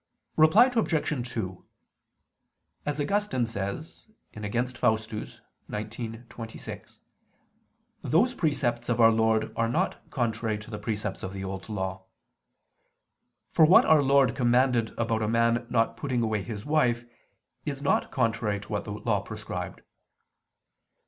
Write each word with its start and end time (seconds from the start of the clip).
Reply 0.35 0.65
Obj. 0.75 1.29
2: 1.31 1.63
As 2.87 2.99
Augustine 2.99 3.45
says 3.45 4.07
(Contra 4.33 4.65
Faust. 4.73 5.11
xix, 5.11 5.39
26), 6.27 6.99
those 8.01 8.33
precepts 8.33 8.89
of 8.89 8.99
Our 8.99 9.11
Lord 9.11 9.53
are 9.55 9.69
not 9.69 10.01
contrary 10.09 10.57
to 10.57 10.71
the 10.71 10.79
precepts 10.79 11.21
of 11.21 11.33
the 11.33 11.43
Old 11.43 11.69
Law. 11.69 12.05
For 13.51 13.63
what 13.65 13.85
Our 13.85 14.01
Lord 14.01 14.35
commanded 14.35 14.89
about 14.97 15.21
a 15.21 15.27
man 15.27 15.67
not 15.69 15.97
putting 15.97 16.23
away 16.23 16.41
his 16.41 16.65
wife, 16.65 17.05
is 17.63 17.83
not 17.83 18.09
contrary 18.11 18.59
to 18.61 18.69
what 18.69 18.85
the 18.85 18.93
Law 18.93 19.19
prescribed. 19.21 19.81